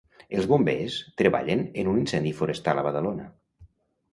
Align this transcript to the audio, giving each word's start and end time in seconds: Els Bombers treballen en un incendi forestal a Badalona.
Els 0.37 0.45
Bombers 0.51 0.95
treballen 1.21 1.61
en 1.83 1.91
un 1.93 1.99
incendi 2.05 2.33
forestal 2.41 2.85
a 2.85 2.87
Badalona. 2.89 3.29